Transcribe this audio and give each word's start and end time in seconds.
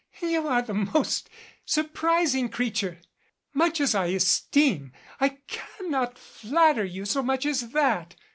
"You 0.21 0.47
are 0.47 0.63
the 0.63 0.73
most 0.73 1.29
surprising 1.63 2.49
creature! 2.49 3.01
Much 3.53 3.79
as 3.79 3.93
I 3.93 4.05
esteem, 4.07 4.93
I 5.19 5.37
cannot 5.45 6.17
flatter 6.17 6.83
you 6.83 7.05
so 7.05 7.21
much 7.21 7.45
as 7.45 7.69
that." 7.69 8.15